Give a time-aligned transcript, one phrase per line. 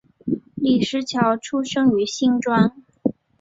[0.55, 2.73] 李石樵出生于新庄